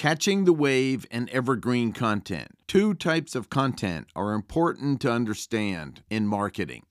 Catching 0.00 0.46
the 0.46 0.54
wave 0.54 1.04
and 1.10 1.28
evergreen 1.28 1.92
content. 1.92 2.52
Two 2.66 2.94
types 2.94 3.34
of 3.34 3.50
content 3.50 4.06
are 4.16 4.32
important 4.32 4.98
to 5.02 5.12
understand 5.12 6.02
in 6.08 6.26
marketing. 6.26 6.86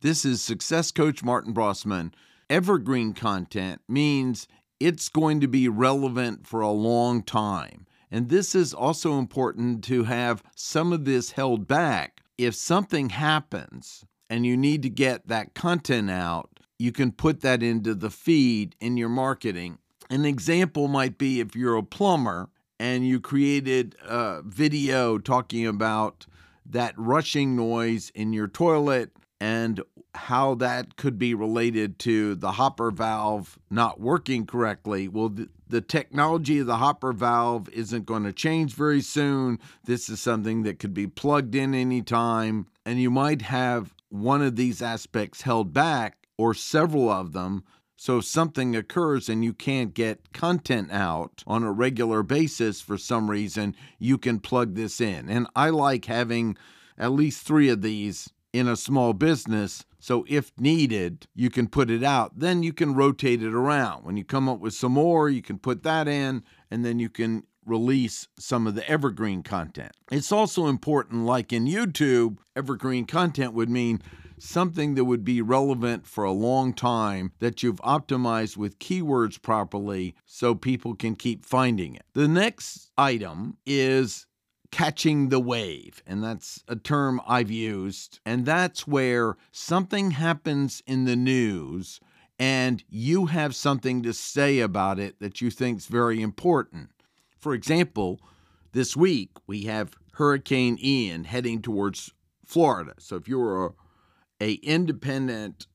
This 0.00 0.24
is 0.24 0.40
Success 0.40 0.92
Coach 0.92 1.24
Martin 1.24 1.52
Brossman. 1.52 2.14
Evergreen 2.48 3.14
content 3.14 3.80
means 3.88 4.46
it's 4.78 5.08
going 5.08 5.40
to 5.40 5.48
be 5.48 5.68
relevant 5.68 6.46
for 6.46 6.60
a 6.60 6.70
long 6.70 7.24
time. 7.24 7.84
And 8.12 8.28
this 8.28 8.54
is 8.54 8.72
also 8.72 9.18
important 9.18 9.82
to 9.86 10.04
have 10.04 10.44
some 10.54 10.92
of 10.92 11.04
this 11.04 11.32
held 11.32 11.66
back. 11.66 12.20
If 12.38 12.54
something 12.54 13.08
happens 13.08 14.04
and 14.30 14.46
you 14.46 14.56
need 14.56 14.84
to 14.84 14.88
get 14.88 15.26
that 15.26 15.54
content 15.54 16.12
out, 16.12 16.60
you 16.78 16.92
can 16.92 17.10
put 17.10 17.40
that 17.40 17.60
into 17.60 17.92
the 17.96 18.10
feed 18.10 18.76
in 18.80 18.96
your 18.96 19.08
marketing. 19.08 19.78
An 20.10 20.24
example 20.24 20.86
might 20.86 21.18
be 21.18 21.40
if 21.40 21.56
you're 21.56 21.76
a 21.76 21.82
plumber 21.82 22.50
and 22.82 23.06
you 23.06 23.20
created 23.20 23.94
a 24.04 24.42
video 24.42 25.16
talking 25.16 25.64
about 25.64 26.26
that 26.66 26.92
rushing 26.96 27.54
noise 27.54 28.10
in 28.12 28.32
your 28.32 28.48
toilet 28.48 29.12
and 29.40 29.80
how 30.16 30.56
that 30.56 30.96
could 30.96 31.16
be 31.16 31.32
related 31.32 31.96
to 32.00 32.34
the 32.34 32.50
hopper 32.50 32.90
valve 32.90 33.56
not 33.70 34.00
working 34.00 34.44
correctly. 34.44 35.06
Well, 35.06 35.28
the, 35.28 35.48
the 35.68 35.80
technology 35.80 36.58
of 36.58 36.66
the 36.66 36.78
hopper 36.78 37.12
valve 37.12 37.68
isn't 37.68 38.04
going 38.04 38.24
to 38.24 38.32
change 38.32 38.74
very 38.74 39.00
soon. 39.00 39.60
This 39.84 40.08
is 40.08 40.18
something 40.18 40.64
that 40.64 40.80
could 40.80 40.92
be 40.92 41.06
plugged 41.06 41.54
in 41.54 41.76
anytime, 41.76 42.66
and 42.84 43.00
you 43.00 43.12
might 43.12 43.42
have 43.42 43.94
one 44.08 44.42
of 44.42 44.56
these 44.56 44.82
aspects 44.82 45.42
held 45.42 45.72
back 45.72 46.26
or 46.36 46.52
several 46.52 47.08
of 47.08 47.32
them 47.32 47.62
so 48.02 48.18
if 48.18 48.24
something 48.24 48.74
occurs 48.74 49.28
and 49.28 49.44
you 49.44 49.52
can't 49.52 49.94
get 49.94 50.32
content 50.32 50.90
out 50.90 51.44
on 51.46 51.62
a 51.62 51.70
regular 51.70 52.24
basis 52.24 52.80
for 52.80 52.98
some 52.98 53.30
reason, 53.30 53.76
you 54.00 54.18
can 54.18 54.40
plug 54.40 54.74
this 54.74 55.00
in. 55.00 55.28
And 55.28 55.46
I 55.54 55.70
like 55.70 56.06
having 56.06 56.56
at 56.98 57.12
least 57.12 57.46
three 57.46 57.68
of 57.68 57.80
these 57.80 58.28
in 58.52 58.66
a 58.66 58.74
small 58.74 59.12
business. 59.12 59.84
So 60.00 60.24
if 60.28 60.50
needed, 60.58 61.28
you 61.36 61.48
can 61.48 61.68
put 61.68 61.90
it 61.90 62.02
out. 62.02 62.40
Then 62.40 62.64
you 62.64 62.72
can 62.72 62.96
rotate 62.96 63.40
it 63.40 63.54
around. 63.54 64.04
When 64.04 64.16
you 64.16 64.24
come 64.24 64.48
up 64.48 64.58
with 64.58 64.74
some 64.74 64.94
more, 64.94 65.30
you 65.30 65.40
can 65.40 65.60
put 65.60 65.84
that 65.84 66.08
in, 66.08 66.42
and 66.72 66.84
then 66.84 66.98
you 66.98 67.08
can 67.08 67.44
release 67.64 68.26
some 68.36 68.66
of 68.66 68.74
the 68.74 68.88
evergreen 68.90 69.44
content. 69.44 69.92
It's 70.10 70.32
also 70.32 70.66
important, 70.66 71.24
like 71.24 71.52
in 71.52 71.66
YouTube, 71.66 72.38
evergreen 72.56 73.04
content 73.04 73.52
would 73.52 73.70
mean 73.70 74.02
something 74.42 74.94
that 74.94 75.04
would 75.04 75.24
be 75.24 75.40
relevant 75.40 76.06
for 76.06 76.24
a 76.24 76.32
long 76.32 76.72
time 76.72 77.32
that 77.38 77.62
you've 77.62 77.80
optimized 77.82 78.56
with 78.56 78.78
keywords 78.78 79.40
properly 79.40 80.14
so 80.26 80.54
people 80.54 80.94
can 80.94 81.14
keep 81.14 81.44
finding 81.44 81.94
it. 81.94 82.04
The 82.12 82.28
next 82.28 82.90
item 82.98 83.56
is 83.64 84.26
catching 84.70 85.28
the 85.28 85.40
wave, 85.40 86.02
and 86.06 86.24
that's 86.24 86.64
a 86.66 86.76
term 86.76 87.20
I've 87.26 87.50
used, 87.50 88.20
and 88.24 88.46
that's 88.46 88.86
where 88.86 89.36
something 89.52 90.12
happens 90.12 90.82
in 90.86 91.04
the 91.04 91.16
news 91.16 92.00
and 92.38 92.82
you 92.88 93.26
have 93.26 93.54
something 93.54 94.02
to 94.02 94.12
say 94.12 94.58
about 94.58 94.98
it 94.98 95.20
that 95.20 95.40
you 95.40 95.48
think 95.48 95.78
is 95.78 95.86
very 95.86 96.20
important. 96.20 96.90
For 97.38 97.54
example, 97.54 98.20
this 98.72 98.96
week 98.96 99.30
we 99.46 99.62
have 99.64 99.94
Hurricane 100.14 100.76
Ian 100.82 101.22
heading 101.22 101.62
towards 101.62 102.10
Florida. 102.44 102.94
So 102.98 103.14
if 103.14 103.28
you're 103.28 103.66
a 103.66 103.70
a 104.42 104.54
independent 104.54 105.68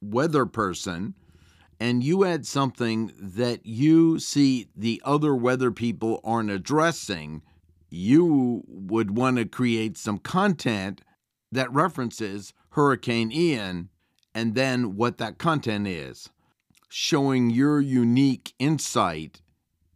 weather 0.00 0.46
person 0.46 1.14
and 1.80 2.04
you 2.04 2.22
had 2.22 2.46
something 2.46 3.12
that 3.18 3.66
you 3.66 4.20
see 4.20 4.68
the 4.76 5.02
other 5.04 5.34
weather 5.34 5.70
people 5.70 6.20
aren't 6.24 6.50
addressing, 6.50 7.42
you 7.90 8.62
would 8.66 9.16
want 9.16 9.36
to 9.36 9.44
create 9.44 9.98
some 9.98 10.18
content 10.18 11.00
that 11.50 11.72
references 11.72 12.52
Hurricane 12.70 13.32
Ian 13.32 13.88
and 14.34 14.54
then 14.54 14.96
what 14.96 15.18
that 15.18 15.38
content 15.38 15.88
is, 15.88 16.30
showing 16.88 17.50
your 17.50 17.80
unique 17.80 18.54
insight 18.58 19.40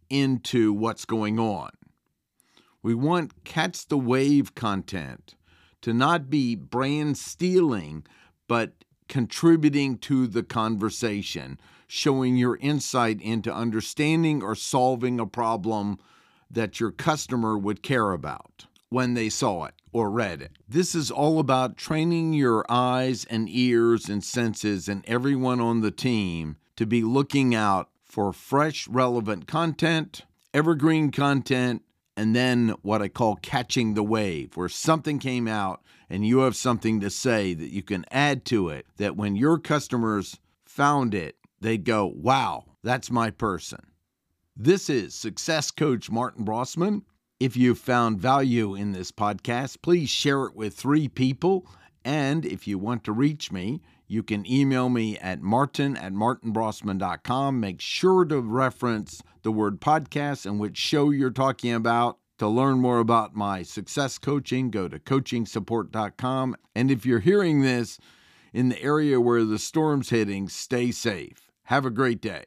into 0.09 0.73
what's 0.73 1.05
going 1.05 1.39
on. 1.39 1.69
We 2.81 2.95
want 2.95 3.45
catch 3.45 3.87
the 3.87 3.97
wave 3.97 4.55
content 4.55 5.35
to 5.83 5.93
not 5.93 6.29
be 6.29 6.55
brand 6.55 7.17
stealing, 7.17 8.05
but 8.47 8.73
contributing 9.07 9.97
to 9.99 10.25
the 10.27 10.41
conversation, 10.41 11.59
showing 11.87 12.35
your 12.35 12.57
insight 12.57 13.21
into 13.21 13.53
understanding 13.53 14.41
or 14.41 14.55
solving 14.55 15.19
a 15.19 15.25
problem 15.27 15.99
that 16.49 16.79
your 16.79 16.91
customer 16.91 17.57
would 17.57 17.83
care 17.83 18.11
about 18.11 18.65
when 18.89 19.13
they 19.13 19.29
saw 19.29 19.65
it 19.65 19.73
or 19.91 20.09
read 20.09 20.41
it. 20.41 20.51
This 20.67 20.95
is 20.95 21.11
all 21.11 21.39
about 21.39 21.77
training 21.77 22.33
your 22.33 22.65
eyes 22.69 23.25
and 23.25 23.47
ears 23.49 24.07
and 24.07 24.23
senses 24.23 24.87
and 24.87 25.03
everyone 25.05 25.59
on 25.59 25.81
the 25.81 25.91
team 25.91 26.57
to 26.77 26.85
be 26.85 27.03
looking 27.03 27.53
out 27.53 27.89
for 28.03 28.31
fresh, 28.31 28.87
relevant 28.87 29.47
content, 29.47 30.21
evergreen 30.53 31.11
content, 31.11 31.81
and 32.15 32.35
then 32.35 32.75
what 32.81 33.01
I 33.01 33.07
call 33.07 33.35
catching 33.37 33.93
the 33.93 34.03
wave, 34.03 34.55
where 34.55 34.69
something 34.69 35.19
came 35.19 35.47
out 35.47 35.81
and 36.09 36.25
you 36.25 36.39
have 36.39 36.55
something 36.55 36.99
to 36.99 37.09
say 37.09 37.53
that 37.53 37.71
you 37.71 37.81
can 37.81 38.05
add 38.11 38.45
to 38.45 38.69
it, 38.69 38.85
that 38.97 39.15
when 39.15 39.35
your 39.35 39.57
customers 39.57 40.39
found 40.65 41.15
it, 41.15 41.37
they'd 41.59 41.85
go, 41.85 42.05
wow, 42.05 42.65
that's 42.83 43.09
my 43.09 43.31
person. 43.31 43.79
This 44.55 44.89
is 44.89 45.15
Success 45.15 45.71
Coach 45.71 46.11
Martin 46.11 46.45
Brossman. 46.45 47.01
If 47.39 47.57
you 47.57 47.73
found 47.73 48.19
value 48.19 48.75
in 48.75 48.91
this 48.91 49.11
podcast, 49.11 49.81
please 49.81 50.09
share 50.09 50.45
it 50.45 50.55
with 50.55 50.75
three 50.75 51.07
people. 51.07 51.67
And 52.05 52.45
if 52.45 52.67
you 52.67 52.77
want 52.77 53.03
to 53.05 53.11
reach 53.11 53.51
me, 53.51 53.81
you 54.07 54.23
can 54.23 54.49
email 54.49 54.89
me 54.89 55.17
at 55.19 55.41
martin 55.41 55.97
at 55.97 56.13
martinbrossman.com. 56.13 57.59
Make 57.59 57.81
sure 57.81 58.25
to 58.25 58.41
reference 58.41 59.21
the 59.41 59.51
word 59.51 59.79
podcast 59.79 60.45
and 60.45 60.59
which 60.59 60.77
show 60.77 61.09
you're 61.09 61.31
talking 61.31 61.73
about. 61.73 62.17
To 62.39 62.47
learn 62.47 62.79
more 62.79 62.99
about 62.99 63.35
my 63.35 63.63
success 63.63 64.17
coaching, 64.17 64.69
go 64.69 64.87
to 64.87 64.99
coachingsupport.com. 64.99 66.55
And 66.75 66.91
if 66.91 67.05
you're 67.05 67.19
hearing 67.19 67.61
this 67.61 67.99
in 68.51 68.69
the 68.69 68.81
area 68.81 69.21
where 69.21 69.45
the 69.45 69.59
storm's 69.59 70.09
hitting, 70.09 70.49
stay 70.49 70.91
safe. 70.91 71.49
Have 71.65 71.85
a 71.85 71.91
great 71.91 72.21
day. 72.21 72.45